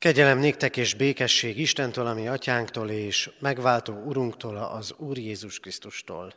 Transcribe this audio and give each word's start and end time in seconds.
Kegyelem 0.00 0.38
néktek 0.38 0.76
és 0.76 0.94
békesség 0.94 1.58
Istentől, 1.58 2.06
ami 2.06 2.28
atyánktól 2.28 2.90
és 2.90 3.30
megváltó 3.38 3.94
Urunktól, 3.94 4.56
az 4.56 4.94
Úr 4.96 5.18
Jézus 5.18 5.60
Krisztustól. 5.60 6.34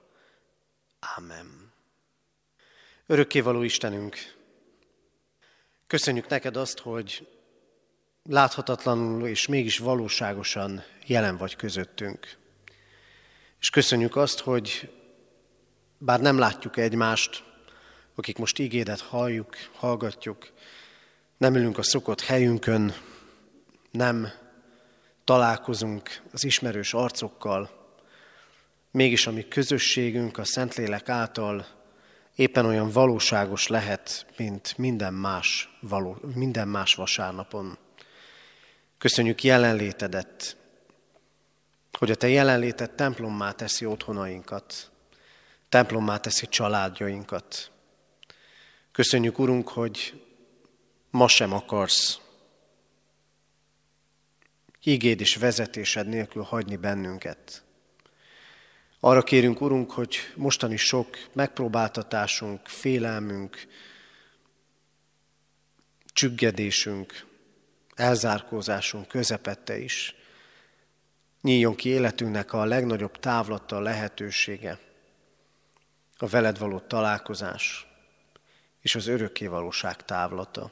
Ámen. 1.00 1.74
Örökkévaló 3.06 3.62
Istenünk, 3.62 4.18
köszönjük 5.88 6.28
neked 6.28 6.56
azt, 6.56 6.80
hogy 6.80 7.28
láthatatlanul 8.24 9.28
és 9.28 9.48
mégis 9.48 9.78
valóságosan 9.78 10.84
jelen 11.06 11.38
vagy 11.38 11.56
közöttünk. 11.56 12.38
És 13.60 13.70
köszönjük 13.70 14.16
azt, 14.16 14.40
hogy 14.40 14.92
bár 15.98 16.22
nem 16.22 16.38
látjuk 16.38 16.78
egymást, 16.78 17.44
akik 18.16 18.38
most 18.38 18.60
ígédet 18.60 19.02
halljuk, 19.02 19.56
hallgatjuk, 19.74 20.52
nem 21.38 21.56
ülünk 21.56 21.78
a 21.78 21.84
szokott 21.84 22.22
helyünkön, 22.22 22.94
nem 23.94 24.32
találkozunk 25.24 26.22
az 26.32 26.44
ismerős 26.44 26.94
arcokkal, 26.94 27.70
mégis 28.92 29.28
a 29.28 29.32
mi 29.32 29.48
közösségünk 29.48 30.38
a 30.38 30.44
Szentlélek 30.44 31.10
által 31.10 31.68
éppen 32.36 32.66
olyan 32.66 32.90
valóságos 32.90 33.68
lehet, 33.68 34.26
mint 34.38 34.78
minden 34.78 35.14
más, 35.14 35.78
való, 35.80 36.18
minden 36.36 36.68
más 36.68 36.96
vasárnapon. 36.96 37.78
Köszönjük 38.98 39.44
jelenlétedet, 39.44 40.58
hogy 41.98 42.12
a 42.12 42.16
Te 42.16 42.28
jelenléted 42.28 42.92
templommá 42.92 43.52
teszi 43.52 43.86
otthonainkat, 43.86 44.92
templommá 45.70 46.18
teszi 46.18 46.48
családjainkat. 46.48 47.72
Köszönjük, 48.92 49.40
Urunk, 49.40 49.70
hogy 49.70 50.24
ma 51.10 51.28
sem 51.28 51.54
akarsz 51.54 52.23
ígéd 54.84 55.20
és 55.20 55.36
vezetésed 55.36 56.08
nélkül 56.08 56.44
hagyni 56.44 56.76
bennünket. 56.76 57.64
Arra 59.00 59.24
kérünk, 59.24 59.62
Urunk, 59.62 59.92
hogy 59.92 60.18
mostani 60.36 60.78
sok 60.78 61.18
megpróbáltatásunk, 61.34 62.68
félelmünk, 62.68 63.68
csüggedésünk, 66.06 67.26
elzárkózásunk 67.96 69.08
közepette 69.08 69.78
is 69.78 70.16
nyíljon 71.42 71.76
ki 71.76 71.90
életünknek 71.90 72.54
a 72.54 72.66
legnagyobb 72.66 73.20
távlata, 73.20 73.80
lehetősége, 73.80 74.80
a 76.18 76.28
veled 76.28 76.58
való 76.58 76.80
találkozás 76.80 77.88
és 78.82 78.96
az 78.96 79.08
örökkévalóság 79.08 80.06
távlata. 80.06 80.72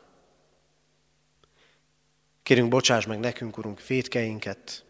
Kérünk, 2.43 2.69
bocsáss 2.69 3.05
meg 3.05 3.19
nekünk, 3.19 3.57
Urunk, 3.57 3.87
védkeinket, 3.87 4.85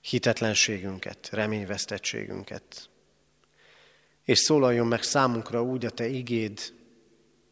hitetlenségünket, 0.00 1.28
reményvesztettségünket. 1.32 2.88
És 4.24 4.38
szólaljon 4.38 4.86
meg 4.86 5.02
számunkra 5.02 5.62
úgy 5.62 5.84
a 5.86 5.90
Te 5.90 6.06
igéd, 6.06 6.60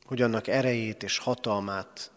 hogy 0.05 0.23
annak 0.23 0.47
erejét 0.47 1.03
és 1.03 1.19
hatalmát 1.19 2.11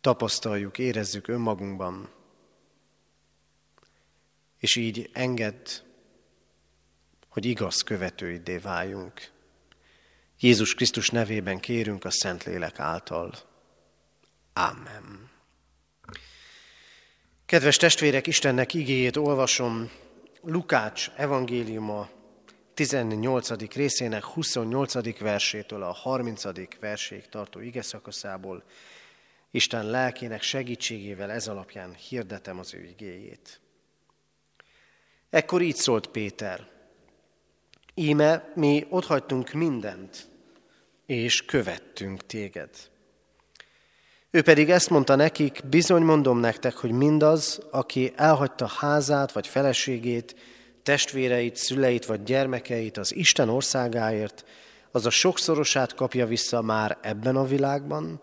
tapasztaljuk, 0.00 0.78
érezzük 0.78 1.28
önmagunkban, 1.28 2.10
és 4.58 4.76
így 4.76 5.10
engedd, 5.12 5.68
hogy 7.28 7.44
igaz 7.44 7.82
követőidé 7.82 8.56
váljunk. 8.56 9.30
Jézus 10.40 10.74
Krisztus 10.74 11.10
nevében 11.10 11.60
kérünk 11.60 12.04
a 12.04 12.10
Szentlélek 12.10 12.78
által. 12.78 13.53
Amen. 14.56 15.30
Kedves 17.46 17.76
testvérek, 17.76 18.26
Istennek 18.26 18.74
igéjét 18.74 19.16
olvasom 19.16 19.90
Lukács 20.42 21.10
evangéliuma 21.16 22.08
18. 22.74 23.72
részének 23.74 24.24
28. 24.24 25.18
versétől 25.18 25.82
a 25.82 25.92
30. 25.92 26.44
verséig 26.80 27.28
tartó 27.28 27.60
ige 27.60 27.82
szakaszából. 27.82 28.64
Isten 29.50 29.86
lelkének 29.86 30.42
segítségével 30.42 31.30
ez 31.30 31.48
alapján 31.48 31.94
hirdetem 31.94 32.58
az 32.58 32.74
ő 32.74 32.84
igéjét. 32.84 33.60
Ekkor 35.30 35.62
így 35.62 35.76
szólt 35.76 36.06
Péter. 36.06 36.68
Íme, 37.94 38.52
mi 38.54 38.86
otthagytunk 38.88 39.52
mindent, 39.52 40.28
és 41.06 41.44
követtünk 41.44 42.26
téged. 42.26 42.92
Ő 44.34 44.42
pedig 44.42 44.70
ezt 44.70 44.90
mondta 44.90 45.14
nekik, 45.14 45.60
bizony 45.68 46.02
mondom 46.02 46.38
nektek, 46.38 46.76
hogy 46.76 46.90
mindaz, 46.90 47.60
aki 47.70 48.12
elhagyta 48.16 48.66
házát 48.66 49.32
vagy 49.32 49.46
feleségét, 49.46 50.36
testvéreit, 50.82 51.56
szüleit 51.56 52.06
vagy 52.06 52.22
gyermekeit 52.22 52.96
az 52.96 53.14
Isten 53.14 53.48
országáért, 53.48 54.44
az 54.90 55.06
a 55.06 55.10
sokszorosát 55.10 55.94
kapja 55.94 56.26
vissza 56.26 56.62
már 56.62 56.98
ebben 57.00 57.36
a 57.36 57.44
világban, 57.44 58.20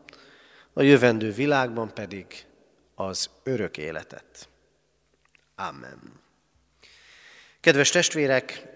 a 0.73 0.81
jövendő 0.81 1.31
világban 1.31 1.94
pedig 1.94 2.25
az 2.95 3.29
örök 3.43 3.78
életet. 3.78 4.49
Amen. 5.55 5.99
Kedves 7.59 7.89
testvérek, 7.89 8.67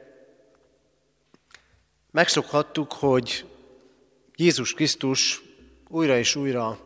megszokhattuk, 2.12 2.94
hogy 2.94 3.46
Jézus 4.35 4.73
Krisztus 4.73 5.41
újra 5.88 6.17
és 6.17 6.35
újra 6.35 6.84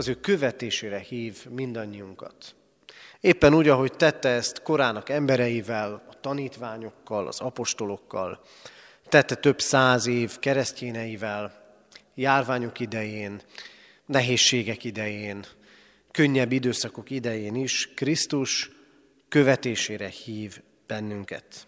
az 0.00 0.08
ő 0.08 0.14
követésére 0.14 0.98
hív 0.98 1.46
mindannyiunkat. 1.48 2.54
Éppen 3.20 3.54
úgy, 3.54 3.68
ahogy 3.68 3.92
tette 3.92 4.28
ezt 4.28 4.62
korának 4.62 5.08
embereivel, 5.08 6.02
a 6.10 6.20
tanítványokkal, 6.20 7.26
az 7.26 7.40
apostolokkal, 7.40 8.40
tette 9.08 9.34
több 9.34 9.60
száz 9.60 10.06
év 10.06 10.38
keresztjéneivel, 10.38 11.74
járványok 12.14 12.80
idején, 12.80 13.40
nehézségek 14.06 14.84
idején, 14.84 15.44
könnyebb 16.10 16.52
időszakok 16.52 17.10
idején 17.10 17.54
is 17.54 17.88
Krisztus 17.94 18.70
követésére 19.28 20.08
hív 20.08 20.60
bennünket. 20.86 21.66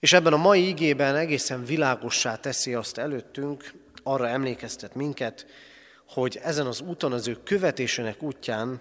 És 0.00 0.12
ebben 0.12 0.32
a 0.32 0.36
mai 0.36 0.66
ígében 0.66 1.16
egészen 1.16 1.64
világossá 1.64 2.36
teszi 2.36 2.74
azt 2.74 2.98
előttünk, 2.98 3.72
arra 4.02 4.28
emlékeztet 4.28 4.94
minket, 4.94 5.46
hogy 6.12 6.38
ezen 6.42 6.66
az 6.66 6.80
úton, 6.80 7.12
az 7.12 7.28
ő 7.28 7.42
követésének 7.42 8.22
útján 8.22 8.80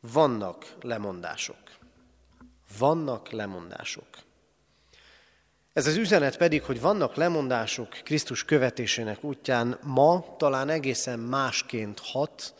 vannak 0.00 0.74
lemondások. 0.80 1.56
Vannak 2.78 3.30
lemondások. 3.30 4.06
Ez 5.72 5.86
az 5.86 5.96
üzenet 5.96 6.36
pedig, 6.36 6.62
hogy 6.62 6.80
vannak 6.80 7.14
lemondások 7.14 7.88
Krisztus 7.88 8.44
követésének 8.44 9.24
útján, 9.24 9.78
ma 9.82 10.34
talán 10.38 10.68
egészen 10.68 11.18
másként 11.18 11.98
hat, 11.98 12.54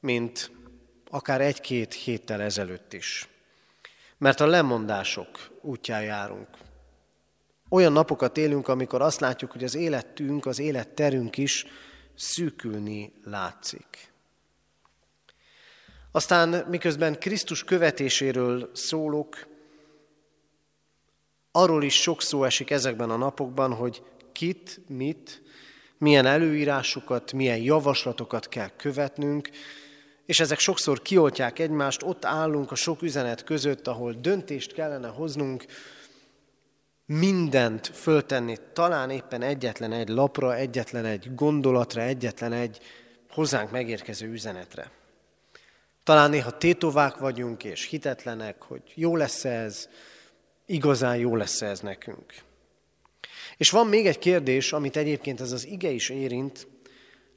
mint 0.00 0.50
akár 1.10 1.40
egy-két 1.40 1.94
héttel 1.94 2.40
ezelőtt 2.42 2.92
is. 2.92 3.28
Mert 4.18 4.40
a 4.40 4.46
lemondások 4.46 5.50
útján 5.60 6.02
járunk. 6.02 6.48
Olyan 7.68 7.92
napokat 7.92 8.36
élünk, 8.36 8.68
amikor 8.68 9.02
azt 9.02 9.20
látjuk, 9.20 9.52
hogy 9.52 9.64
az 9.64 9.74
életünk, 9.74 10.46
az 10.46 10.58
életterünk 10.58 11.36
is 11.36 11.66
szűkülni 12.20 13.12
látszik. 13.24 14.12
Aztán 16.12 16.66
miközben 16.68 17.18
Krisztus 17.18 17.64
követéséről 17.64 18.70
szólok, 18.72 19.46
arról 21.52 21.82
is 21.82 22.00
sok 22.00 22.22
szó 22.22 22.44
esik 22.44 22.70
ezekben 22.70 23.10
a 23.10 23.16
napokban, 23.16 23.74
hogy 23.74 24.02
kit, 24.32 24.80
mit, 24.88 25.42
milyen 25.98 26.26
előírásokat, 26.26 27.32
milyen 27.32 27.58
javaslatokat 27.58 28.48
kell 28.48 28.70
követnünk, 28.76 29.50
és 30.26 30.40
ezek 30.40 30.58
sokszor 30.58 31.02
kioltják 31.02 31.58
egymást, 31.58 32.02
ott 32.02 32.24
állunk 32.24 32.70
a 32.70 32.74
sok 32.74 33.02
üzenet 33.02 33.44
között, 33.44 33.86
ahol 33.86 34.12
döntést 34.12 34.72
kellene 34.72 35.08
hoznunk, 35.08 35.64
mindent 37.12 37.86
föltenni, 37.86 38.56
talán 38.72 39.10
éppen 39.10 39.42
egyetlen 39.42 39.92
egy 39.92 40.08
lapra, 40.08 40.54
egyetlen 40.56 41.04
egy 41.04 41.34
gondolatra, 41.34 42.02
egyetlen 42.02 42.52
egy 42.52 42.78
hozzánk 43.30 43.70
megérkező 43.70 44.28
üzenetre. 44.28 44.90
Talán 46.04 46.30
néha 46.30 46.58
tétovák 46.58 47.16
vagyunk 47.16 47.64
és 47.64 47.84
hitetlenek, 47.84 48.62
hogy 48.62 48.82
jó 48.94 49.16
lesz 49.16 49.44
ez, 49.44 49.88
igazán 50.66 51.16
jó 51.16 51.36
lesz 51.36 51.62
ez 51.62 51.80
nekünk. 51.80 52.34
És 53.56 53.70
van 53.70 53.86
még 53.86 54.06
egy 54.06 54.18
kérdés, 54.18 54.72
amit 54.72 54.96
egyébként 54.96 55.40
ez 55.40 55.52
az 55.52 55.66
ige 55.66 55.90
is 55.90 56.08
érint, 56.08 56.66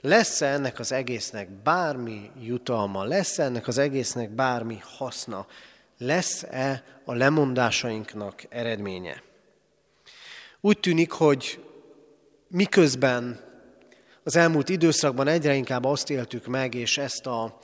lesz-e 0.01 0.45
ennek 0.45 0.79
az 0.79 0.91
egésznek 0.91 1.49
bármi 1.49 2.31
jutalma, 2.41 3.03
lesz-e 3.03 3.43
ennek 3.43 3.67
az 3.67 3.77
egésznek 3.77 4.29
bármi 4.29 4.77
haszna, 4.81 5.47
lesz-e 5.97 6.83
a 7.05 7.13
lemondásainknak 7.13 8.43
eredménye? 8.49 9.31
Úgy 10.65 10.79
tűnik, 10.79 11.11
hogy 11.11 11.63
miközben 12.47 13.39
Az 14.23 14.35
elmúlt 14.35 14.69
időszakban 14.69 15.27
egyre 15.27 15.55
inkább 15.55 15.85
azt 15.85 16.09
éltük 16.09 16.47
meg, 16.47 16.73
és 16.73 16.97
ezt 16.97 17.25
a 17.25 17.59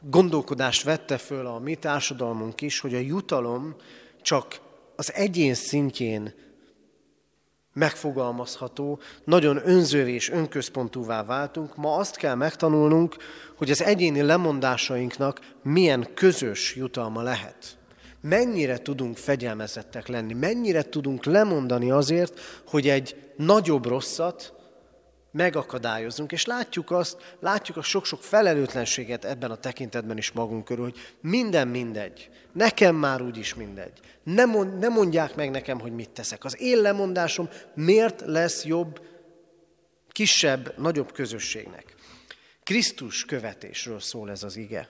gondolkodást 0.00 0.82
vette 0.82 1.18
föl 1.18 1.46
a 1.46 1.58
mi 1.58 1.74
társadalmunk 1.74 2.60
is, 2.60 2.80
hogy 2.80 2.94
a 2.94 2.98
jutalom 2.98 3.76
csak 4.22 4.60
az 4.96 5.12
egyén 5.12 5.54
szintjén 5.54 6.34
megfogalmazható, 7.72 8.98
nagyon 9.24 9.68
önzővé 9.68 10.12
és 10.12 10.30
önközpontúvá 10.30 11.24
váltunk. 11.24 11.76
Ma 11.76 11.96
azt 11.96 12.16
kell 12.16 12.34
megtanulnunk, 12.34 13.16
hogy 13.56 13.70
az 13.70 13.82
egyéni 13.82 14.22
lemondásainknak 14.22 15.40
milyen 15.62 16.14
közös 16.14 16.74
jutalma 16.76 17.22
lehet. 17.22 17.78
Mennyire 18.20 18.78
tudunk 18.78 19.16
fegyelmezettek 19.16 20.06
lenni, 20.06 20.32
mennyire 20.32 20.82
tudunk 20.82 21.24
lemondani 21.24 21.90
azért, 21.90 22.40
hogy 22.66 22.88
egy 22.88 23.32
nagyobb 23.36 23.86
rosszat 23.86 24.54
megakadályozunk, 25.32 26.32
és 26.32 26.44
látjuk 26.44 26.90
azt, 26.90 27.36
látjuk 27.40 27.76
a 27.76 27.82
sok-sok 27.82 28.22
felelőtlenséget 28.22 29.24
ebben 29.24 29.50
a 29.50 29.56
tekintetben 29.56 30.16
is 30.16 30.32
magunk 30.32 30.64
körül, 30.64 30.84
hogy 30.84 30.98
minden 31.20 31.68
mindegy, 31.68 32.30
nekem 32.52 32.96
már 32.96 33.22
úgyis 33.22 33.54
mindegy. 33.54 34.00
Nem, 34.22 34.50
mond, 34.50 34.78
nem 34.78 34.92
mondják 34.92 35.34
meg 35.34 35.50
nekem, 35.50 35.80
hogy 35.80 35.92
mit 35.92 36.10
teszek. 36.10 36.44
Az 36.44 36.60
én 36.60 36.80
lemondásom 36.80 37.48
miért 37.74 38.22
lesz 38.26 38.64
jobb, 38.64 39.00
kisebb, 40.08 40.74
nagyobb 40.78 41.12
közösségnek. 41.12 41.94
Krisztus 42.62 43.24
követésről 43.24 44.00
szól 44.00 44.30
ez 44.30 44.42
az 44.42 44.56
ige. 44.56 44.88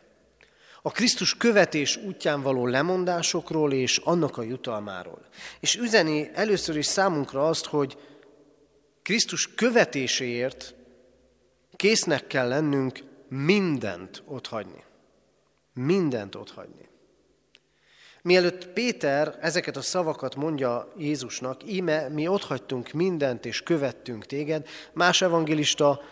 A 0.82 0.90
Krisztus 0.90 1.36
követés 1.36 1.96
útján 1.96 2.42
való 2.42 2.66
lemondásokról 2.66 3.72
és 3.72 3.96
annak 3.96 4.36
a 4.36 4.42
jutalmáról. 4.42 5.26
És 5.60 5.76
üzeni 5.76 6.30
először 6.34 6.76
is 6.76 6.86
számunkra 6.86 7.48
azt, 7.48 7.66
hogy 7.66 7.98
Krisztus 9.02 9.54
követéséért 9.54 10.74
késznek 11.76 12.26
kell 12.26 12.48
lennünk 12.48 13.00
mindent 13.28 14.22
otthagyni. 14.26 14.84
Mindent 15.74 16.34
otthagyni. 16.34 16.88
Mielőtt 18.22 18.66
Péter 18.66 19.38
ezeket 19.40 19.76
a 19.76 19.82
szavakat 19.82 20.36
mondja 20.36 20.92
Jézusnak, 20.96 21.72
íme 21.72 22.08
mi 22.08 22.28
otthagytunk 22.28 22.92
mindent 22.92 23.46
és 23.46 23.62
követtünk 23.62 24.26
téged, 24.26 24.68
más 24.92 25.22
evangélista 25.22 26.02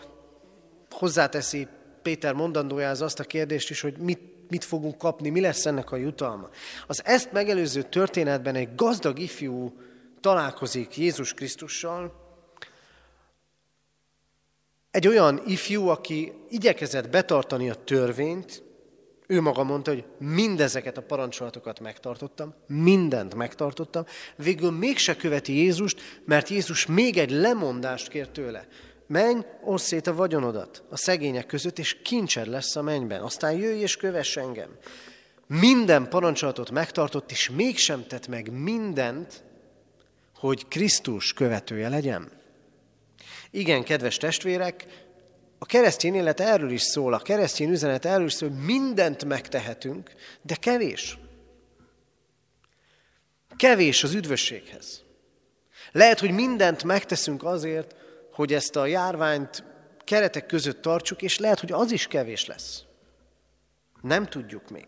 hozzáteszi 0.89 1.67
Péter 2.01 2.33
mondandójához 2.33 3.01
azt 3.01 3.19
a 3.19 3.23
kérdést 3.23 3.69
is, 3.69 3.81
hogy 3.81 3.97
mit, 3.97 4.19
mit 4.49 4.63
fogunk 4.63 4.97
kapni, 4.97 5.29
mi 5.29 5.41
lesz 5.41 5.65
ennek 5.65 5.91
a 5.91 5.95
jutalma. 5.95 6.49
Az 6.87 7.01
ezt 7.05 7.31
megelőző 7.31 7.81
történetben 7.81 8.55
egy 8.55 8.75
gazdag 8.75 9.19
ifjú 9.19 9.73
találkozik 10.21 10.97
Jézus 10.97 11.33
Krisztussal, 11.33 12.27
egy 14.91 15.07
olyan 15.07 15.41
ifjú, 15.45 15.87
aki 15.87 16.33
igyekezett 16.49 17.09
betartani 17.09 17.69
a 17.69 17.83
törvényt, 17.83 18.63
ő 19.27 19.41
maga 19.41 19.63
mondta, 19.63 19.91
hogy 19.91 20.05
mindezeket 20.17 20.97
a 20.97 21.01
parancsolatokat 21.01 21.79
megtartottam, 21.79 22.53
mindent 22.67 23.35
megtartottam, 23.35 24.05
végül 24.35 24.71
mégse 24.71 25.15
követi 25.15 25.53
Jézust, 25.53 26.01
mert 26.25 26.49
Jézus 26.49 26.85
még 26.85 27.17
egy 27.17 27.31
lemondást 27.31 28.07
kér 28.07 28.27
tőle. 28.27 28.67
Menj, 29.09 29.41
oszd 29.63 29.85
szét 29.85 30.07
a 30.07 30.13
vagyonodat 30.13 30.83
a 30.89 30.97
szegények 30.97 31.45
között, 31.45 31.79
és 31.79 32.01
kincsed 32.01 32.47
lesz 32.47 32.75
a 32.75 32.81
mennyben. 32.81 33.21
Aztán 33.21 33.51
jöjj 33.51 33.81
és 33.81 33.97
kövess 33.97 34.37
engem. 34.37 34.69
Minden 35.47 36.09
parancsolatot 36.09 36.71
megtartott, 36.71 37.31
és 37.31 37.49
mégsem 37.49 38.07
tett 38.07 38.27
meg 38.27 38.51
mindent, 38.51 39.43
hogy 40.35 40.67
Krisztus 40.67 41.33
követője 41.33 41.89
legyen. 41.89 42.31
Igen, 43.51 43.83
kedves 43.83 44.17
testvérek, 44.17 44.85
a 45.57 45.65
keresztény 45.65 46.15
élet 46.15 46.39
erről 46.39 46.71
is 46.71 46.81
szól, 46.81 47.13
a 47.13 47.19
keresztény 47.19 47.69
üzenet 47.69 48.05
erről 48.05 48.25
is 48.25 48.33
szól, 48.33 48.49
hogy 48.49 48.63
mindent 48.65 49.25
megtehetünk, 49.25 50.11
de 50.41 50.55
kevés. 50.55 51.17
Kevés 53.57 54.03
az 54.03 54.13
üdvösséghez. 54.13 55.03
Lehet, 55.91 56.19
hogy 56.19 56.31
mindent 56.31 56.83
megteszünk 56.83 57.43
azért, 57.43 57.98
hogy 58.39 58.53
ezt 58.53 58.75
a 58.75 58.85
járványt 58.85 59.63
keretek 60.03 60.45
között 60.45 60.81
tartsuk, 60.81 61.21
és 61.21 61.37
lehet, 61.37 61.59
hogy 61.59 61.71
az 61.71 61.91
is 61.91 62.07
kevés 62.07 62.45
lesz. 62.45 62.83
Nem 64.01 64.25
tudjuk 64.25 64.69
még. 64.69 64.87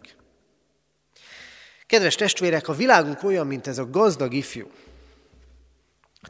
Kedves 1.86 2.16
testvérek, 2.16 2.68
a 2.68 2.74
világunk 2.74 3.24
olyan, 3.24 3.48
mint 3.48 3.68
ez 3.68 3.78
a 3.78 3.90
gazdag 3.90 4.34
ifjú. 4.34 4.72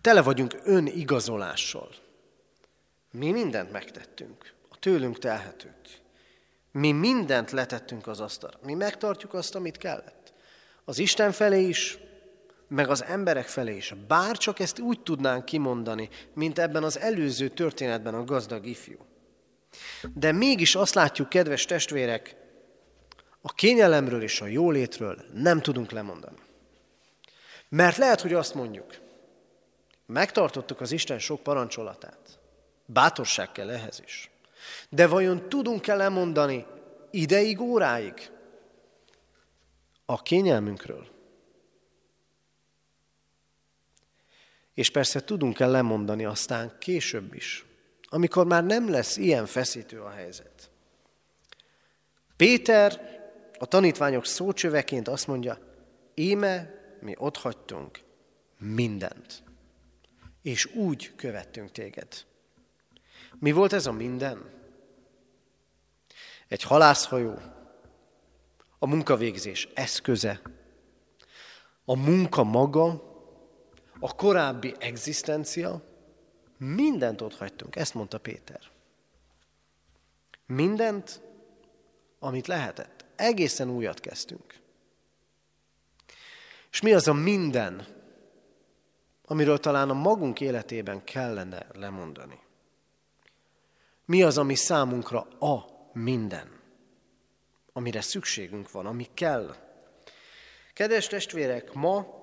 Tele 0.02 0.22
vagyunk 0.22 0.56
önigazolással. 0.64 1.90
Mi 3.12 3.32
mindent 3.32 3.72
megtettünk, 3.72 4.54
a 4.70 4.78
tőlünk 4.80 5.20
telhetőt. 5.20 6.02
Mi 6.72 6.92
mindent 6.92 7.52
letettünk 7.52 8.08
az 8.08 8.20
asztalra. 8.20 8.60
Mi 8.62 8.74
megtartjuk 8.74 9.34
azt, 9.34 9.56
amit 9.56 9.78
kellett. 9.78 10.34
Az 10.86 11.00
Isten 11.00 11.32
felé 11.32 11.68
is, 11.68 11.98
meg 12.72 12.90
az 12.90 13.04
emberek 13.04 13.48
felé 13.48 13.76
is. 13.76 13.94
Bár 14.08 14.38
csak 14.38 14.60
ezt 14.60 14.80
úgy 14.80 15.00
tudnánk 15.00 15.46
kimondani, 15.46 16.10
mint 16.34 16.60
ebben 16.60 16.84
az 16.84 17.00
előző 17.00 17.48
történetben 17.48 18.14
a 18.14 18.24
gazdag 18.24 18.66
ifjú. 18.66 18.98
De 20.14 20.32
mégis 20.32 20.76
azt 20.76 20.94
látjuk, 20.94 21.30
kedves 21.30 21.66
testvérek, 21.66 22.36
a 23.42 23.54
kényelemről 23.54 24.22
és 24.22 24.42
a 24.42 24.46
jólétről 24.46 25.26
nem 25.34 25.62
tudunk 25.62 25.92
lemondani. 25.92 26.38
Mert 27.70 27.98
lehet, 27.98 28.22
hogy 28.22 28.34
azt 28.34 28.54
mondjuk, 28.54 28.98
megtartottuk 30.06 30.82
az 30.82 30.92
Isten 30.92 31.20
sok 31.20 31.44
parancsolatát, 31.44 32.40
Bátorság 32.86 33.52
kell 33.52 33.70
ehhez 33.70 34.02
is. 34.06 34.32
De 34.90 35.08
vajon 35.08 35.50
tudunk-e 35.50 35.96
lemondani 35.96 36.66
ideig, 37.10 37.62
óráig 37.62 38.32
a 40.06 40.22
kényelmünkről? 40.22 41.11
És 44.74 44.90
persze 44.90 45.24
tudunk-e 45.24 45.68
lemondani 45.68 46.26
aztán 46.26 46.76
később 46.80 47.34
is, 47.34 47.66
amikor 48.10 48.46
már 48.46 48.66
nem 48.66 48.90
lesz 48.90 49.18
ilyen 49.18 49.46
feszítő 49.46 50.02
a 50.02 50.10
helyzet. 50.10 50.72
Péter 52.36 53.20
a 53.60 53.66
tanítványok 53.66 54.26
szócsöveként 54.26 55.08
azt 55.08 55.28
mondja, 55.28 55.60
íme 56.14 56.70
mi 57.00 57.16
otthagytunk 57.18 58.00
mindent, 58.58 59.44
és 60.42 60.66
úgy 60.66 61.16
követtünk 61.16 61.72
téged. 61.72 62.08
Mi 63.40 63.52
volt 63.52 63.74
ez 63.74 63.86
a 63.86 63.92
minden? 63.92 64.50
Egy 66.48 66.64
halászhajó, 66.64 67.40
a 68.80 68.88
munkavégzés 68.88 69.68
eszköze, 69.74 70.42
a 71.86 71.96
munka 71.96 72.44
maga, 72.44 73.11
a 74.04 74.16
korábbi 74.16 74.76
egzisztencia, 74.80 75.82
mindent 76.58 77.22
ott 77.22 77.36
hagytunk, 77.36 77.76
ezt 77.76 77.94
mondta 77.94 78.18
Péter. 78.18 78.62
Mindent, 80.46 81.22
amit 82.20 82.48
lehetett. 82.48 83.06
Egészen 83.16 83.70
újat 83.70 84.00
kezdtünk. 84.00 84.60
És 86.72 86.82
mi 86.82 86.94
az 86.94 87.08
a 87.08 87.14
minden, 87.14 87.88
amiről 89.26 89.58
talán 89.58 89.90
a 89.90 89.94
magunk 89.94 90.42
életében 90.42 91.04
kellene 91.04 91.68
lemondani? 91.74 92.40
Mi 94.06 94.24
az, 94.24 94.38
ami 94.38 94.56
számunkra 94.56 95.20
a 95.40 95.66
minden, 95.94 96.60
amire 97.74 98.02
szükségünk 98.02 98.72
van, 98.72 98.86
ami 98.86 99.08
kell. 99.14 99.56
Kedves 100.74 101.08
testvérek, 101.08 101.74
ma 101.74 102.21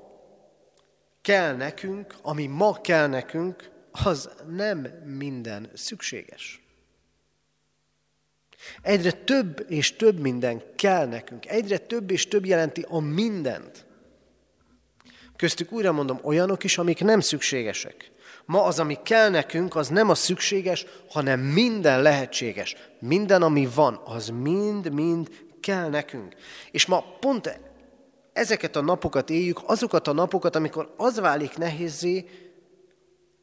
kell 1.29 1.57
nekünk, 1.57 2.15
ami 2.23 2.47
ma 2.47 2.81
kell 2.81 3.07
nekünk, 3.07 3.71
az 3.91 4.31
nem 4.51 4.87
minden 5.05 5.71
szükséges. 5.75 6.63
Egyre 8.83 9.11
több 9.11 9.65
és 9.69 9.97
több 9.97 10.19
minden 10.19 10.63
kell 10.77 11.07
nekünk. 11.07 11.47
Egyre 11.47 11.79
több 11.79 12.11
és 12.11 12.29
több 12.29 12.47
jelenti 12.47 12.85
a 12.89 12.99
mindent. 12.99 13.87
Köztük 15.37 15.73
újra 15.73 15.93
mondom, 15.93 16.19
olyanok 16.23 16.65
is, 16.65 16.79
amik 16.79 17.01
nem 17.01 17.21
szükségesek. 17.21 18.11
Ma 18.45 18.65
az, 18.65 18.79
ami 18.79 18.99
kell 19.03 19.29
nekünk, 19.29 19.77
az 19.77 19.89
nem 19.89 20.09
a 20.11 20.15
szükséges, 20.15 20.87
hanem 21.09 21.41
minden 21.41 22.03
lehetséges. 22.03 22.77
Minden, 23.01 23.43
ami 23.43 23.69
van, 23.75 24.01
az 24.05 24.29
mind-mind 24.29 25.29
kell 25.61 25.89
nekünk. 25.89 26.35
És 26.71 26.87
ma 26.87 27.17
pont 27.21 27.61
ezeket 28.39 28.77
a 28.77 28.81
napokat 28.81 29.31
éljük, 29.31 29.61
azokat 29.67 30.09
a 30.09 30.13
napokat, 30.13 30.57
amikor 30.57 30.95
az 30.97 31.21
válik 31.21 31.57
nehézé, 31.57 32.29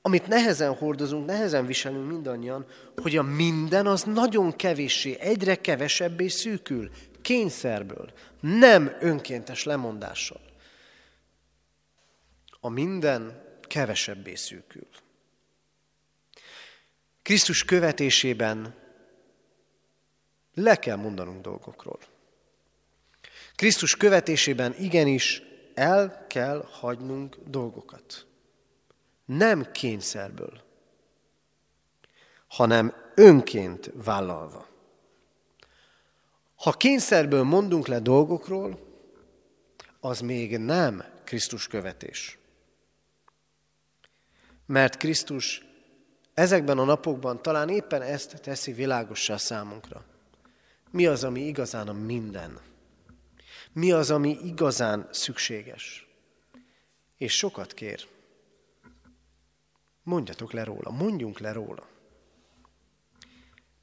amit 0.01 0.27
nehezen 0.27 0.73
hordozunk, 0.73 1.25
nehezen 1.25 1.65
viselünk 1.65 2.07
mindannyian, 2.07 2.65
hogy 3.01 3.17
a 3.17 3.23
minden 3.23 3.87
az 3.87 4.03
nagyon 4.03 4.55
kevéssé, 4.55 5.17
egyre 5.19 5.55
kevesebbé 5.55 6.27
szűkül, 6.27 6.89
kényszerből, 7.21 8.11
nem 8.39 8.95
önkéntes 8.99 9.63
lemondással. 9.63 10.41
A 12.59 12.69
minden 12.69 13.43
kevesebbé 13.61 14.35
szűkül. 14.35 14.87
Krisztus 17.21 17.65
követésében 17.65 18.75
le 20.53 20.75
kell 20.75 20.95
mondanunk 20.95 21.41
dolgokról. 21.41 21.99
Krisztus 23.55 23.97
követésében 23.97 24.75
igenis 24.79 25.41
el 25.73 26.25
kell 26.27 26.67
hagynunk 26.71 27.37
dolgokat. 27.47 28.25
Nem 29.25 29.71
kényszerből, 29.71 30.61
hanem 32.47 32.93
önként 33.15 33.91
vállalva. 33.93 34.67
Ha 36.55 36.71
kényszerből 36.71 37.43
mondunk 37.43 37.87
le 37.87 37.99
dolgokról, 37.99 38.79
az 39.99 40.19
még 40.19 40.57
nem 40.57 41.03
Krisztus 41.23 41.67
követés. 41.67 42.37
Mert 44.65 44.97
Krisztus 44.97 45.65
ezekben 46.33 46.77
a 46.77 46.83
napokban 46.83 47.41
talán 47.41 47.69
éppen 47.69 48.01
ezt 48.01 48.41
teszi 48.41 48.73
világossá 48.73 49.37
számunkra. 49.37 50.03
Mi 50.91 51.05
az, 51.05 51.23
ami 51.23 51.41
igazán 51.41 51.87
a 51.87 51.93
minden? 51.93 52.59
Mi 53.75 53.91
az, 53.91 54.11
ami 54.11 54.37
igazán 54.43 55.07
szükséges? 55.11 56.07
És 57.17 57.33
sokat 57.37 57.73
kér. 57.73 58.07
Mondjatok 60.03 60.51
le 60.51 60.63
róla, 60.63 60.91
mondjunk 60.91 61.39
le 61.39 61.51
róla. 61.51 61.87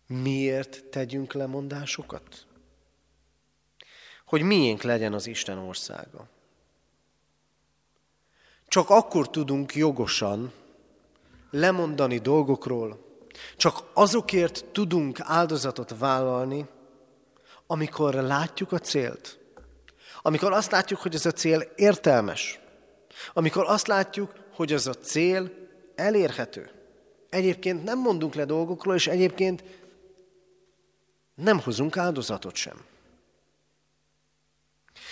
Miért 0.07 0.85
tegyünk 0.85 1.33
lemondásokat? 1.33 2.47
Hogy 4.27 4.43
miénk 4.43 4.83
legyen 4.83 5.13
az 5.13 5.27
Isten 5.27 5.59
országa. 5.59 6.29
Csak 8.67 8.91
akkor 8.91 9.31
tudunk 9.31 9.75
jogosan 9.75 10.53
lemondani 11.51 12.19
dolgokról, 12.19 13.05
csak 13.57 13.91
azokért 13.95 14.65
tudunk 14.65 15.19
áldozatot 15.21 15.99
vállalni, 15.99 16.67
amikor 17.67 18.15
látjuk 18.15 18.73
a 18.73 18.79
célt. 18.79 19.41
Amikor 20.23 20.53
azt 20.53 20.71
látjuk, 20.71 21.01
hogy 21.01 21.15
ez 21.15 21.27
a 21.27 21.31
cél 21.31 21.73
értelmes. 21.77 22.61
Amikor 23.33 23.65
azt 23.67 23.87
látjuk, 23.87 24.33
hogy 24.55 24.73
az 24.73 24.87
a 24.87 24.95
cél 24.95 25.51
elérhető. 25.95 26.71
Egyébként 27.29 27.85
nem 27.85 27.99
mondunk 27.99 28.35
le 28.35 28.45
dolgokról, 28.45 28.95
és 28.95 29.07
egyébként 29.07 29.65
nem 31.35 31.61
hozunk 31.61 31.97
áldozatot 31.97 32.55
sem. 32.55 32.85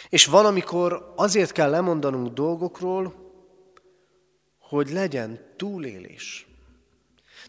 És 0.08 0.26
van, 0.26 0.46
amikor 0.46 1.12
azért 1.16 1.52
kell 1.52 1.70
lemondanunk 1.70 2.32
dolgokról, 2.32 3.14
hogy 4.58 4.90
legyen 4.90 5.40
túlélés. 5.56 6.46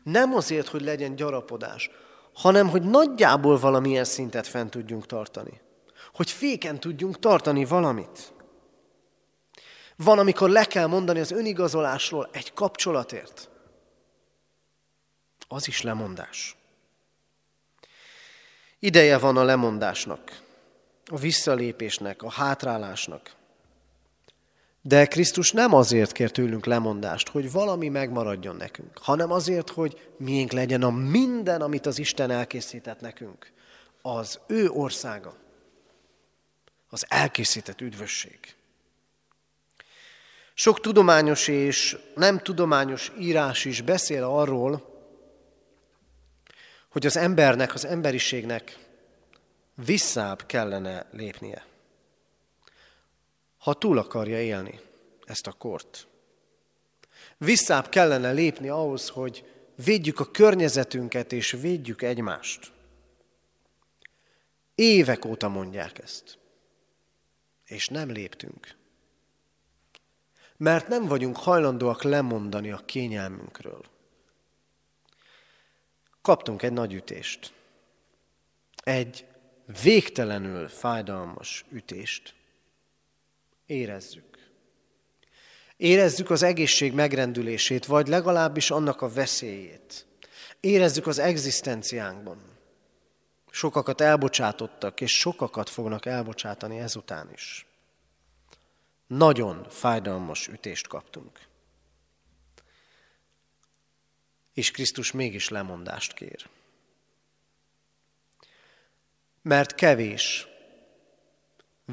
Nem 0.03 0.33
azért, 0.33 0.67
hogy 0.67 0.81
legyen 0.81 1.15
gyarapodás, 1.15 1.89
hanem 2.33 2.69
hogy 2.69 2.81
nagyjából 2.81 3.59
valamilyen 3.59 4.03
szintet 4.03 4.47
fent 4.47 4.69
tudjunk 4.69 5.05
tartani. 5.05 5.61
Hogy 6.21 6.31
féken 6.31 6.79
tudjunk 6.79 7.19
tartani 7.19 7.65
valamit. 7.65 8.33
Van, 9.95 10.19
amikor 10.19 10.49
le 10.49 10.65
kell 10.65 10.87
mondani 10.87 11.19
az 11.19 11.31
önigazolásról 11.31 12.29
egy 12.31 12.53
kapcsolatért. 12.53 13.49
Az 15.47 15.67
is 15.67 15.81
lemondás. 15.81 16.55
Ideje 18.79 19.17
van 19.17 19.37
a 19.37 19.43
lemondásnak, 19.43 20.41
a 21.05 21.17
visszalépésnek, 21.17 22.23
a 22.23 22.31
hátrálásnak. 22.31 23.35
De 24.81 25.05
Krisztus 25.05 25.51
nem 25.51 25.73
azért 25.73 26.11
kér 26.11 26.31
tőlünk 26.31 26.65
lemondást, 26.65 27.29
hogy 27.29 27.51
valami 27.51 27.89
megmaradjon 27.89 28.55
nekünk, 28.55 28.97
hanem 29.01 29.31
azért, 29.31 29.69
hogy 29.69 30.11
miénk 30.17 30.51
legyen 30.51 30.83
a 30.83 30.89
minden, 30.89 31.61
amit 31.61 31.85
az 31.85 31.99
Isten 31.99 32.31
elkészített 32.31 32.99
nekünk. 32.99 33.51
Az 34.01 34.39
ő 34.47 34.69
országa. 34.69 35.41
Az 36.93 37.05
elkészített 37.07 37.81
üdvösség. 37.81 38.39
Sok 40.53 40.79
tudományos 40.79 41.47
és 41.47 41.97
nem 42.15 42.39
tudományos 42.39 43.11
írás 43.19 43.65
is 43.65 43.81
beszél 43.81 44.23
arról, 44.23 44.89
hogy 46.89 47.05
az 47.05 47.17
embernek, 47.17 47.73
az 47.73 47.85
emberiségnek 47.85 48.77
visszább 49.75 50.45
kellene 50.45 51.07
lépnie 51.11 51.69
ha 53.61 53.73
túl 53.73 53.97
akarja 53.97 54.41
élni 54.41 54.79
ezt 55.25 55.47
a 55.47 55.51
kort. 55.51 56.07
Visszább 57.37 57.89
kellene 57.89 58.31
lépni 58.31 58.69
ahhoz, 58.69 59.09
hogy 59.09 59.45
védjük 59.85 60.19
a 60.19 60.31
környezetünket 60.31 61.31
és 61.31 61.51
védjük 61.51 62.01
egymást. 62.01 62.71
Évek 64.75 65.25
óta 65.25 65.49
mondják 65.49 65.99
ezt. 65.99 66.37
És 67.71 67.87
nem 67.87 68.09
léptünk. 68.09 68.75
Mert 70.57 70.87
nem 70.87 71.05
vagyunk 71.05 71.37
hajlandóak 71.37 72.03
lemondani 72.03 72.71
a 72.71 72.85
kényelmünkről. 72.85 73.81
Kaptunk 76.21 76.61
egy 76.61 76.73
nagy 76.73 76.93
ütést. 76.93 77.53
Egy 78.83 79.25
végtelenül 79.81 80.67
fájdalmas 80.67 81.65
ütést. 81.69 82.33
Érezzük. 83.65 84.49
Érezzük 85.77 86.29
az 86.29 86.43
egészség 86.43 86.93
megrendülését, 86.93 87.85
vagy 87.85 88.07
legalábbis 88.07 88.71
annak 88.71 89.01
a 89.01 89.09
veszélyét. 89.09 90.05
Érezzük 90.59 91.07
az 91.07 91.19
egzisztenciánkban. 91.19 92.50
Sokakat 93.53 94.01
elbocsátottak, 94.01 95.01
és 95.01 95.19
sokakat 95.19 95.69
fognak 95.69 96.05
elbocsátani 96.05 96.79
ezután 96.79 97.31
is. 97.33 97.65
Nagyon 99.07 99.67
fájdalmas 99.69 100.47
ütést 100.47 100.87
kaptunk. 100.87 101.39
És 104.53 104.71
Krisztus 104.71 105.11
mégis 105.11 105.49
lemondást 105.49 106.13
kér. 106.13 106.49
Mert 109.41 109.75
kevés 109.75 110.49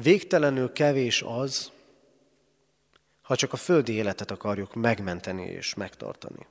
Végtelenül 0.01 0.71
kevés 0.73 1.21
az, 1.21 1.71
ha 3.21 3.35
csak 3.35 3.53
a 3.53 3.57
földi 3.57 3.93
életet 3.93 4.31
akarjuk 4.31 4.73
megmenteni 4.73 5.45
és 5.45 5.73
megtartani. 5.73 6.47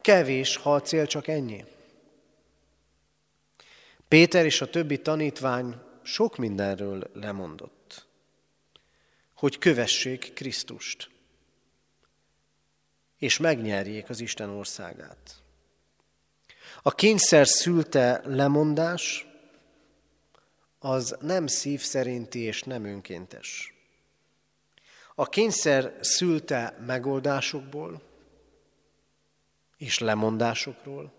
Kevés, 0.00 0.56
ha 0.56 0.74
a 0.74 0.80
cél 0.80 1.06
csak 1.06 1.28
ennyi. 1.28 1.64
Péter 4.08 4.44
és 4.44 4.60
a 4.60 4.70
többi 4.70 5.02
tanítvány 5.02 5.74
sok 6.02 6.36
mindenről 6.36 7.10
lemondott, 7.12 8.06
hogy 9.34 9.58
kövessék 9.58 10.32
Krisztust, 10.34 11.10
és 13.18 13.38
megnyerjék 13.38 14.08
az 14.08 14.20
Isten 14.20 14.48
országát. 14.48 15.42
A 16.82 16.94
kényszer 16.94 17.46
szülte 17.46 18.22
lemondás 18.24 19.26
az 20.78 21.16
nem 21.20 21.46
szív 21.46 21.80
szerinti 21.80 22.38
és 22.38 22.62
nem 22.62 22.84
önkéntes. 22.84 23.74
A 25.14 25.28
kényszer 25.28 25.96
szülte 26.00 26.78
megoldásokból 26.86 28.02
és 29.76 29.98
lemondásokról 29.98 31.12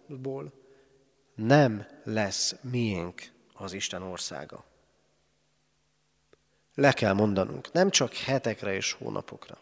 nem 1.38 1.88
lesz 2.03 2.56
miénk 2.62 3.22
az 3.53 3.74
Isten 3.74 4.01
országa. 4.01 4.65
Le 6.74 6.91
kell 6.91 7.13
mondanunk, 7.13 7.72
nem 7.72 7.89
csak 7.89 8.13
hetekre 8.13 8.74
és 8.74 8.91
hónapokra. 8.91 9.60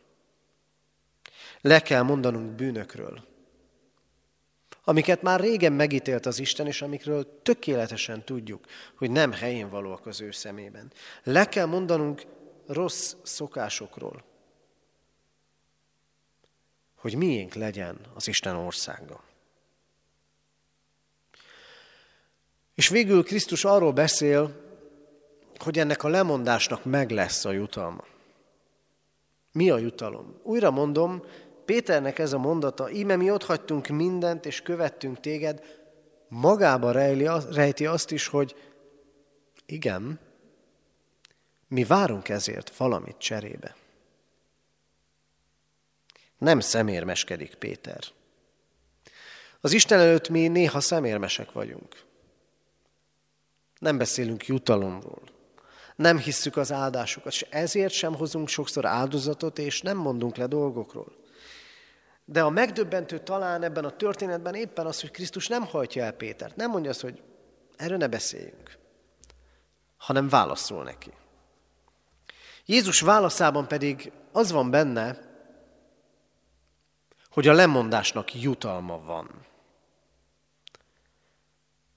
Le 1.61 1.79
kell 1.79 2.01
mondanunk 2.01 2.51
bűnökről, 2.51 3.27
amiket 4.83 5.21
már 5.21 5.39
régen 5.39 5.73
megítélt 5.73 6.25
az 6.25 6.39
Isten, 6.39 6.67
és 6.67 6.81
amikről 6.81 7.41
tökéletesen 7.41 8.23
tudjuk, 8.25 8.65
hogy 8.95 9.11
nem 9.11 9.31
helyén 9.31 9.69
valóak 9.69 10.05
az 10.05 10.21
ő 10.21 10.31
szemében. 10.31 10.91
Le 11.23 11.45
kell 11.45 11.65
mondanunk 11.65 12.25
rossz 12.67 13.15
szokásokról, 13.23 14.23
hogy 16.95 17.15
miénk 17.15 17.53
legyen 17.53 17.99
az 18.13 18.27
Isten 18.27 18.55
országa. 18.55 19.23
És 22.75 22.89
végül 22.89 23.23
Krisztus 23.23 23.65
arról 23.65 23.91
beszél, 23.91 24.63
hogy 25.57 25.79
ennek 25.79 26.03
a 26.03 26.07
lemondásnak 26.07 26.85
meg 26.85 27.11
lesz 27.11 27.45
a 27.45 27.51
jutalma. 27.51 28.03
Mi 29.51 29.69
a 29.69 29.77
jutalom? 29.77 30.39
Újra 30.43 30.71
mondom, 30.71 31.23
Péternek 31.65 32.19
ez 32.19 32.33
a 32.33 32.37
mondata, 32.37 32.89
íme 32.89 33.15
mi 33.15 33.27
hagytunk 33.27 33.87
mindent, 33.87 34.45
és 34.45 34.61
követtünk 34.61 35.19
téged, 35.19 35.63
magába 36.27 36.91
rejli, 36.91 37.29
rejti 37.51 37.85
azt 37.85 38.11
is, 38.11 38.27
hogy 38.27 38.55
igen, 39.65 40.19
mi 41.67 41.83
várunk 41.83 42.29
ezért 42.29 42.77
valamit 42.77 43.17
cserébe. 43.17 43.75
Nem 46.37 46.59
szemérmeskedik 46.59 47.55
Péter. 47.55 47.99
Az 49.61 49.73
Isten 49.73 49.99
előtt 49.99 50.29
mi 50.29 50.47
néha 50.47 50.79
szemérmesek 50.79 51.51
vagyunk. 51.51 52.04
Nem 53.79 53.97
beszélünk 53.97 54.47
jutalomról. 54.47 55.21
Nem 55.95 56.17
hisszük 56.17 56.57
az 56.57 56.71
áldásukat, 56.71 57.31
és 57.31 57.45
ezért 57.49 57.93
sem 57.93 58.15
hozunk 58.15 58.47
sokszor 58.47 58.85
áldozatot, 58.85 59.59
és 59.59 59.81
nem 59.81 59.97
mondunk 59.97 60.35
le 60.35 60.47
dolgokról. 60.47 61.15
De 62.25 62.41
a 62.41 62.49
megdöbbentő 62.49 63.19
talán 63.19 63.63
ebben 63.63 63.85
a 63.85 63.95
történetben 63.95 64.55
éppen 64.55 64.85
az, 64.85 65.01
hogy 65.01 65.11
Krisztus 65.11 65.47
nem 65.47 65.65
hajtja 65.65 66.03
el 66.03 66.11
Pétert. 66.11 66.55
Nem 66.55 66.69
mondja 66.71 66.89
azt, 66.89 67.01
hogy 67.01 67.21
erről 67.75 67.97
ne 67.97 68.07
beszéljünk, 68.07 68.77
hanem 69.97 70.29
válaszol 70.29 70.83
neki. 70.83 71.11
Jézus 72.65 73.01
válaszában 73.01 73.67
pedig 73.67 74.11
az 74.31 74.51
van 74.51 74.69
benne, 74.69 75.19
hogy 77.29 77.47
a 77.47 77.53
lemondásnak 77.53 78.41
jutalma 78.41 78.99
van. 78.99 79.45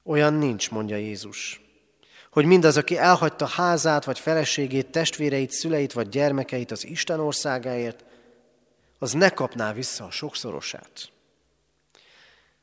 Olyan 0.02 0.35
nincs, 0.35 0.70
mondja 0.70 0.97
Jézus, 0.97 1.67
hogy 2.30 2.44
mindaz, 2.44 2.76
aki 2.76 2.99
elhagyta 2.99 3.47
házát, 3.47 4.04
vagy 4.04 4.18
feleségét, 4.18 4.90
testvéreit, 4.90 5.50
szüleit, 5.50 5.92
vagy 5.92 6.08
gyermekeit 6.08 6.70
az 6.70 6.87
Isten 6.87 7.20
országáért, 7.20 8.04
az 8.99 9.12
ne 9.12 9.28
kapná 9.28 9.73
vissza 9.73 10.04
a 10.04 10.11
sokszorosát. 10.11 11.11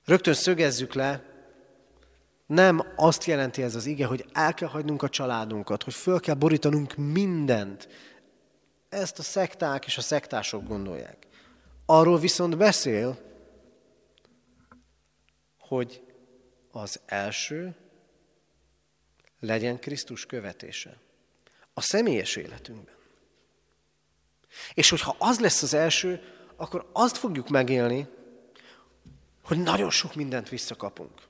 Rögtön 0.05 0.33
szögezzük 0.33 0.93
le, 0.93 1.23
nem 2.45 2.93
azt 2.95 3.23
jelenti 3.23 3.61
ez 3.61 3.75
az 3.75 3.85
ige, 3.85 4.05
hogy 4.05 4.25
el 4.33 4.53
kell 4.53 4.67
hagynunk 4.67 5.03
a 5.03 5.09
családunkat, 5.09 5.83
hogy 5.83 5.93
föl 5.93 6.19
kell 6.19 6.35
borítanunk 6.35 6.95
mindent. 6.95 7.87
Ezt 8.89 9.19
a 9.19 9.21
szekták 9.21 9.85
és 9.85 9.97
a 9.97 10.01
szektások 10.01 10.67
gondolják. 10.67 11.27
Arról 11.85 12.19
viszont 12.19 12.57
beszél, 12.57 13.17
hogy 15.59 16.03
az 16.71 16.99
első 17.05 17.75
legyen 19.39 19.79
Krisztus 19.79 20.25
követése. 20.25 20.97
A 21.73 21.81
személyes 21.81 22.35
életünkben. 22.35 22.95
És 24.73 24.89
hogyha 24.89 25.15
az 25.19 25.39
lesz 25.39 25.61
az 25.61 25.73
első, 25.73 26.21
akkor 26.55 26.89
azt 26.93 27.17
fogjuk 27.17 27.49
megélni, 27.49 28.07
hogy 29.43 29.57
nagyon 29.63 29.89
sok 29.89 30.15
mindent 30.15 30.49
visszakapunk. 30.49 31.21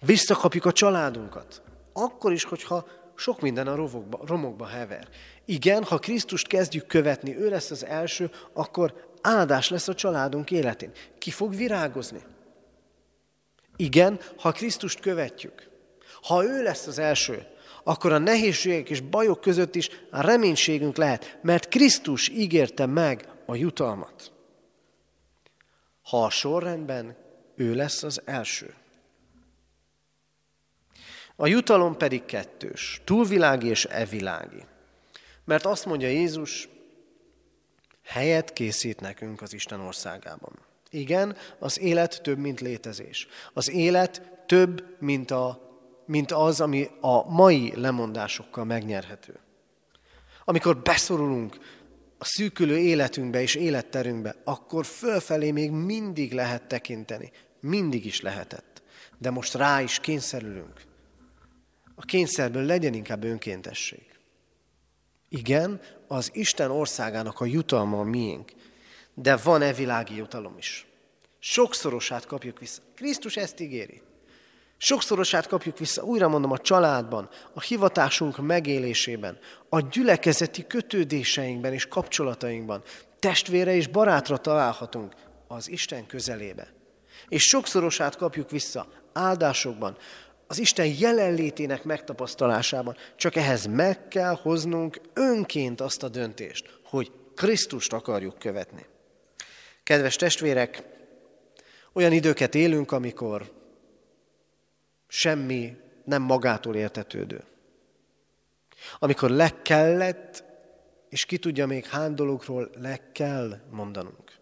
Visszakapjuk 0.00 0.64
a 0.64 0.72
családunkat. 0.72 1.62
Akkor 1.92 2.32
is, 2.32 2.44
hogyha 2.44 2.86
sok 3.16 3.40
minden 3.40 3.66
a 3.66 3.74
rovokba, 3.74 4.20
romokba 4.26 4.66
hever. 4.66 5.08
Igen, 5.44 5.84
ha 5.84 5.98
Krisztust 5.98 6.46
kezdjük 6.46 6.86
követni, 6.86 7.36
ő 7.36 7.48
lesz 7.48 7.70
az 7.70 7.84
első, 7.84 8.30
akkor 8.52 9.14
áldás 9.20 9.68
lesz 9.68 9.88
a 9.88 9.94
családunk 9.94 10.50
életén. 10.50 10.92
Ki 11.18 11.30
fog 11.30 11.56
virágozni? 11.56 12.22
Igen, 13.76 14.20
ha 14.36 14.52
Krisztust 14.52 15.00
követjük, 15.00 15.70
ha 16.24 16.44
ő 16.44 16.62
lesz 16.62 16.86
az 16.86 16.98
első, 16.98 17.46
akkor 17.82 18.12
a 18.12 18.18
nehézségek 18.18 18.90
és 18.90 19.00
bajok 19.00 19.40
között 19.40 19.74
is 19.74 19.90
a 20.10 20.20
reménységünk 20.20 20.96
lehet, 20.96 21.38
mert 21.42 21.68
Krisztus 21.68 22.28
ígérte 22.28 22.86
meg 22.86 23.28
a 23.46 23.54
jutalmat. 23.54 24.32
Ha 26.02 26.24
a 26.24 26.30
sorrendben 26.30 27.16
ő 27.56 27.74
lesz 27.74 28.02
az 28.02 28.22
első. 28.24 28.74
A 31.36 31.46
jutalom 31.46 31.96
pedig 31.96 32.24
kettős, 32.24 33.00
túlvilági 33.04 33.68
és 33.68 33.84
evilági. 33.84 34.64
Mert 35.44 35.64
azt 35.64 35.86
mondja 35.86 36.08
Jézus, 36.08 36.68
helyet 38.04 38.52
készít 38.52 39.00
nekünk 39.00 39.42
az 39.42 39.52
Isten 39.52 39.80
országában. 39.80 40.58
Igen, 40.90 41.36
az 41.58 41.80
élet 41.80 42.22
több, 42.22 42.38
mint 42.38 42.60
létezés. 42.60 43.28
Az 43.52 43.70
élet 43.70 44.22
több, 44.46 44.96
mint, 44.98 45.30
a, 45.30 45.73
mint 46.06 46.32
az, 46.32 46.60
ami 46.60 46.88
a 47.00 47.30
mai 47.30 47.72
lemondásokkal 47.76 48.64
megnyerhető. 48.64 49.38
Amikor 50.44 50.78
beszorulunk 50.78 51.58
a 52.18 52.24
szűkülő 52.24 52.78
életünkbe 52.78 53.40
és 53.42 53.54
életterünkbe, 53.54 54.34
akkor 54.44 54.84
fölfelé 54.84 55.50
még 55.50 55.70
mindig 55.70 56.32
lehet 56.32 56.62
tekinteni. 56.62 57.30
Mindig 57.60 58.06
is 58.06 58.20
lehetett. 58.20 58.82
De 59.18 59.30
most 59.30 59.54
rá 59.54 59.80
is 59.80 60.00
kényszerülünk. 60.00 60.82
A 61.94 62.04
kényszerből 62.04 62.62
legyen 62.62 62.94
inkább 62.94 63.24
önkéntesség. 63.24 64.14
Igen, 65.28 65.80
az 66.08 66.30
Isten 66.32 66.70
országának 66.70 67.40
a 67.40 67.44
jutalma 67.44 67.98
a 67.98 68.02
miénk, 68.02 68.52
de 69.14 69.36
van-e 69.36 69.72
világi 69.72 70.16
jutalom 70.16 70.58
is. 70.58 70.86
Sokszorosát 71.38 72.26
kapjuk 72.26 72.58
vissza. 72.58 72.82
Krisztus 72.94 73.36
ezt 73.36 73.60
ígéri. 73.60 74.02
Sokszorosát 74.84 75.46
kapjuk 75.46 75.78
vissza, 75.78 76.02
újra 76.02 76.28
mondom, 76.28 76.50
a 76.50 76.58
családban, 76.58 77.28
a 77.52 77.60
hivatásunk 77.60 78.38
megélésében, 78.38 79.38
a 79.68 79.80
gyülekezeti 79.80 80.66
kötődéseinkben 80.66 81.72
és 81.72 81.86
kapcsolatainkban. 81.86 82.82
Testvére 83.18 83.74
és 83.74 83.86
barátra 83.86 84.36
találhatunk 84.36 85.12
az 85.48 85.70
Isten 85.70 86.06
közelébe. 86.06 86.72
És 87.28 87.42
sokszorosát 87.42 88.16
kapjuk 88.16 88.50
vissza 88.50 88.86
áldásokban, 89.12 89.96
az 90.46 90.58
Isten 90.58 90.86
jelenlétének 90.98 91.84
megtapasztalásában. 91.84 92.96
Csak 93.16 93.36
ehhez 93.36 93.66
meg 93.66 94.08
kell 94.08 94.38
hoznunk 94.42 95.00
önként 95.14 95.80
azt 95.80 96.02
a 96.02 96.08
döntést, 96.08 96.80
hogy 96.84 97.12
Krisztust 97.34 97.92
akarjuk 97.92 98.38
követni. 98.38 98.86
Kedves 99.82 100.16
testvérek, 100.16 100.82
olyan 101.92 102.12
időket 102.12 102.54
élünk, 102.54 102.92
amikor 102.92 103.62
semmi 105.14 105.76
nem 106.04 106.22
magától 106.22 106.76
értetődő. 106.76 107.44
Amikor 108.98 109.30
le 109.30 109.62
kellett, 109.62 110.44
és 111.08 111.24
ki 111.24 111.38
tudja 111.38 111.66
még 111.66 111.86
hány 111.86 112.14
dologról 112.14 112.70
le 112.74 113.12
kell 113.12 113.60
mondanunk. 113.70 114.32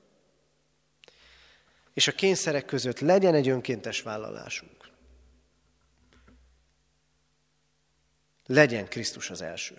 És 1.94 2.08
a 2.08 2.12
kényszerek 2.12 2.64
között 2.64 3.00
legyen 3.00 3.34
egy 3.34 3.48
önkéntes 3.48 4.02
vállalásunk. 4.02 4.82
legyen 8.46 8.88
Krisztus 8.88 9.30
az 9.30 9.42
első. 9.42 9.74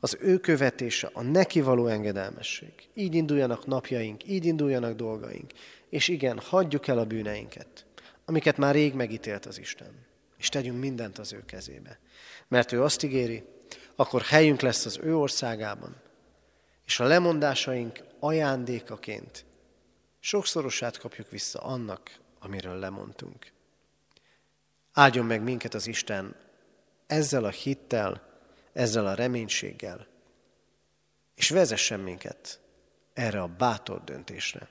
Az 0.00 0.16
ő 0.20 0.38
követése, 0.38 1.10
a 1.12 1.22
neki 1.22 1.60
való 1.60 1.86
engedelmesség. 1.86 2.72
Így 2.94 3.14
induljanak 3.14 3.66
napjaink, 3.66 4.28
így 4.28 4.44
induljanak 4.44 4.96
dolgaink. 4.96 5.52
És 5.88 6.08
igen, 6.08 6.38
hagyjuk 6.38 6.88
el 6.88 6.98
a 6.98 7.04
bűneinket, 7.04 7.83
amiket 8.24 8.56
már 8.56 8.74
rég 8.74 8.94
megítélt 8.94 9.46
az 9.46 9.58
Isten. 9.58 10.06
És 10.36 10.48
tegyünk 10.48 10.78
mindent 10.78 11.18
az 11.18 11.32
ő 11.32 11.44
kezébe. 11.44 11.98
Mert 12.48 12.72
ő 12.72 12.82
azt 12.82 13.02
ígéri, 13.02 13.44
akkor 13.96 14.22
helyünk 14.22 14.60
lesz 14.60 14.84
az 14.84 14.98
ő 15.02 15.16
országában, 15.16 16.02
és 16.86 17.00
a 17.00 17.04
lemondásaink 17.04 18.04
ajándékaként 18.18 19.44
sokszorosát 20.20 20.98
kapjuk 20.98 21.30
vissza 21.30 21.60
annak, 21.60 22.18
amiről 22.38 22.78
lemondtunk. 22.78 23.52
Áldjon 24.92 25.26
meg 25.26 25.42
minket 25.42 25.74
az 25.74 25.86
Isten 25.86 26.36
ezzel 27.06 27.44
a 27.44 27.50
hittel, 27.50 28.40
ezzel 28.72 29.06
a 29.06 29.14
reménységgel, 29.14 30.06
és 31.34 31.50
vezessen 31.50 32.00
minket 32.00 32.60
erre 33.12 33.42
a 33.42 33.46
bátor 33.46 34.04
döntésre. 34.04 34.68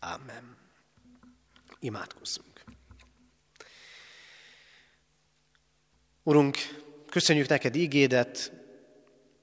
Amen. 0.00 0.61
Imádkozzunk. 1.82 2.64
Urunk, 6.22 6.56
köszönjük 7.08 7.48
neked 7.48 7.74
ígédet, 7.74 8.52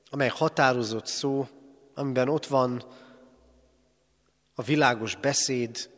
amely 0.10 0.28
határozott 0.28 1.06
szó, 1.06 1.48
amiben 1.94 2.30
ott 2.30 2.46
van 2.46 2.84
a 4.56 4.62
világos 4.62 5.16
beszéd, 5.16 5.90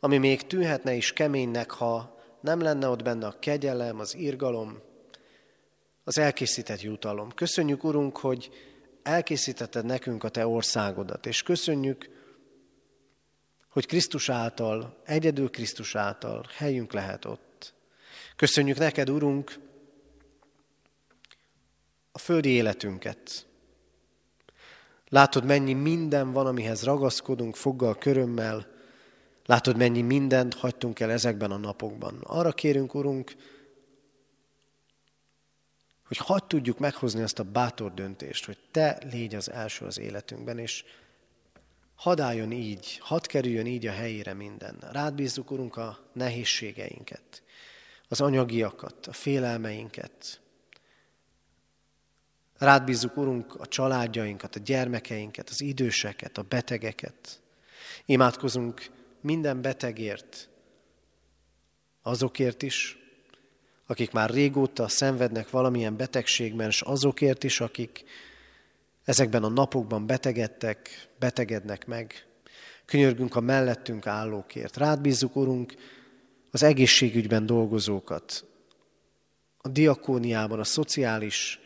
ami 0.00 0.18
még 0.18 0.46
tűnhetne 0.46 0.94
is 0.94 1.12
keménynek, 1.12 1.70
ha 1.70 2.18
nem 2.40 2.60
lenne 2.60 2.88
ott 2.88 3.02
benne 3.02 3.26
a 3.26 3.38
kegyelem, 3.38 3.98
az 3.98 4.14
irgalom, 4.14 4.78
az 6.04 6.18
elkészített 6.18 6.80
jutalom. 6.80 7.30
Köszönjük, 7.30 7.84
Urunk, 7.84 8.16
hogy 8.16 8.50
elkészítetted 9.02 9.84
nekünk 9.84 10.24
a 10.24 10.28
Te 10.28 10.46
országodat, 10.46 11.26
és 11.26 11.42
köszönjük, 11.42 12.17
hogy 13.78 13.86
Krisztus 13.86 14.28
által, 14.28 14.96
egyedül 15.04 15.50
Krisztus 15.50 15.94
által 15.94 16.46
helyünk 16.56 16.92
lehet 16.92 17.24
ott. 17.24 17.74
Köszönjük 18.36 18.78
neked, 18.78 19.10
Urunk, 19.10 19.58
a 22.12 22.18
földi 22.18 22.48
életünket. 22.48 23.46
Látod, 25.08 25.44
mennyi 25.44 25.72
minden 25.72 26.32
van, 26.32 26.46
amihez 26.46 26.84
ragaszkodunk 26.84 27.56
foggal, 27.56 27.98
körömmel. 27.98 28.66
Látod, 29.46 29.76
mennyi 29.76 30.02
mindent 30.02 30.54
hagytunk 30.54 31.00
el 31.00 31.10
ezekben 31.10 31.50
a 31.50 31.56
napokban. 31.56 32.20
Arra 32.22 32.52
kérünk, 32.52 32.94
Urunk, 32.94 33.34
hogy 36.06 36.16
hadd 36.16 36.42
tudjuk 36.46 36.78
meghozni 36.78 37.22
azt 37.22 37.38
a 37.38 37.44
bátor 37.44 37.94
döntést, 37.94 38.44
hogy 38.44 38.58
Te 38.70 38.98
légy 39.10 39.34
az 39.34 39.50
első 39.50 39.84
az 39.84 39.98
életünkben, 39.98 40.58
és 40.58 40.84
Hadd 41.98 42.20
álljon 42.20 42.52
így, 42.52 42.98
hadd 43.02 43.26
kerüljön 43.26 43.66
így 43.66 43.86
a 43.86 43.92
helyére 43.92 44.34
minden. 44.34 44.76
Rád 44.92 45.14
bízzuk, 45.14 45.50
Urunk, 45.50 45.76
a 45.76 45.98
nehézségeinket, 46.12 47.42
az 48.08 48.20
anyagiakat, 48.20 49.06
a 49.06 49.12
félelmeinket. 49.12 50.40
Rád 52.58 52.84
bízzuk, 52.84 53.16
Urunk, 53.16 53.54
a 53.54 53.66
családjainkat, 53.66 54.56
a 54.56 54.60
gyermekeinket, 54.60 55.48
az 55.48 55.60
időseket, 55.60 56.38
a 56.38 56.42
betegeket. 56.42 57.40
Imádkozunk 58.04 58.90
minden 59.20 59.62
betegért, 59.62 60.48
azokért 62.02 62.62
is, 62.62 62.98
akik 63.86 64.10
már 64.10 64.30
régóta 64.30 64.88
szenvednek 64.88 65.50
valamilyen 65.50 65.96
betegségben, 65.96 66.68
és 66.68 66.80
azokért 66.80 67.44
is, 67.44 67.60
akik 67.60 68.04
ezekben 69.08 69.44
a 69.44 69.48
napokban 69.48 70.06
betegedtek, 70.06 71.08
betegednek 71.18 71.86
meg. 71.86 72.26
Könyörgünk 72.84 73.36
a 73.36 73.40
mellettünk 73.40 74.06
állókért. 74.06 74.76
Rád 74.76 75.00
bízzuk, 75.00 75.36
Urunk, 75.36 75.74
az 76.50 76.62
egészségügyben 76.62 77.46
dolgozókat, 77.46 78.44
a 79.56 79.68
diakóniában, 79.68 80.58
a 80.58 80.64
szociális 80.64 81.60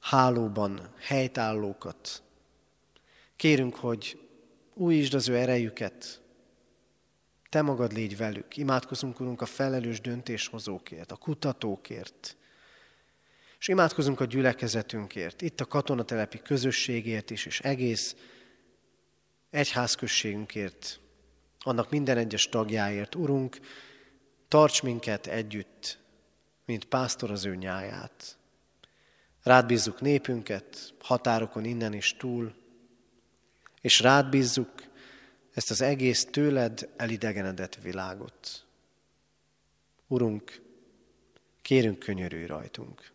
hálóban 0.00 0.92
helytállókat. 0.98 2.22
Kérünk, 3.36 3.74
hogy 3.74 4.18
újítsd 4.74 5.14
az 5.14 5.28
ő 5.28 5.36
erejüket, 5.36 6.20
te 7.48 7.62
magad 7.62 7.92
légy 7.92 8.16
velük. 8.16 8.56
Imádkozunk, 8.56 9.20
Urunk, 9.20 9.40
a 9.40 9.46
felelős 9.46 10.00
döntéshozókért, 10.00 11.12
a 11.12 11.16
kutatókért, 11.16 12.36
és 13.66 13.72
imádkozunk 13.72 14.20
a 14.20 14.24
gyülekezetünkért, 14.24 15.42
itt 15.42 15.60
a 15.60 15.64
katonatelepi 15.64 16.38
közösségért 16.42 17.30
is, 17.30 17.46
és 17.46 17.60
egész 17.60 18.16
egyházközségünkért, 19.50 21.00
annak 21.60 21.90
minden 21.90 22.16
egyes 22.16 22.48
tagjáért. 22.48 23.14
Urunk, 23.14 23.58
tarts 24.48 24.82
minket 24.82 25.26
együtt, 25.26 25.98
mint 26.64 26.84
pásztor 26.84 27.30
az 27.30 27.44
ő 27.44 27.54
nyáját. 27.54 28.38
Rád 29.42 29.66
bízzuk 29.66 30.00
népünket, 30.00 30.94
határokon 31.00 31.64
innen 31.64 31.92
is 31.92 32.16
túl, 32.16 32.54
és 33.80 34.00
rád 34.00 34.28
bízzuk 34.28 34.72
ezt 35.54 35.70
az 35.70 35.80
egész 35.80 36.24
tőled 36.24 36.88
elidegenedett 36.96 37.74
világot. 37.74 38.66
Urunk, 40.06 40.62
kérünk 41.62 41.98
könyörülj 41.98 42.46
rajtunk. 42.46 43.14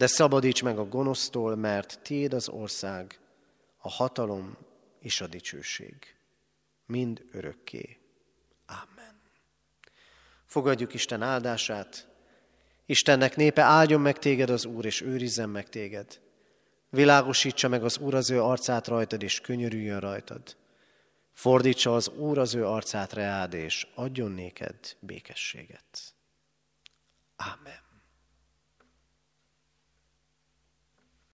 de 0.00 0.06
szabadíts 0.06 0.62
meg 0.62 0.78
a 0.78 0.88
gonosztól, 0.88 1.56
mert 1.56 2.00
tiéd 2.02 2.32
az 2.32 2.48
ország, 2.48 3.20
a 3.78 3.90
hatalom 3.90 4.56
és 5.00 5.20
a 5.20 5.26
dicsőség. 5.26 5.94
Mind 6.86 7.24
örökké. 7.32 7.98
Amen. 8.66 9.20
Fogadjuk 10.46 10.94
Isten 10.94 11.22
áldását. 11.22 12.08
Istennek 12.86 13.36
népe 13.36 13.62
áldjon 13.62 14.00
meg 14.00 14.18
téged 14.18 14.50
az 14.50 14.64
Úr, 14.64 14.84
és 14.84 15.00
őrizzen 15.00 15.48
meg 15.48 15.68
téged. 15.68 16.20
Világosítsa 16.90 17.68
meg 17.68 17.84
az 17.84 17.98
Úr 17.98 18.14
az 18.14 18.30
ő 18.30 18.42
arcát 18.42 18.86
rajtad, 18.86 19.22
és 19.22 19.40
könyörüljön 19.40 20.00
rajtad. 20.00 20.56
Fordítsa 21.32 21.94
az 21.94 22.08
Úr 22.08 22.38
az 22.38 22.54
ő 22.54 22.66
arcát 22.66 23.12
reád, 23.12 23.54
és 23.54 23.86
adjon 23.94 24.30
néked 24.30 24.96
békességet. 25.00 26.14
Amen. 27.36 27.89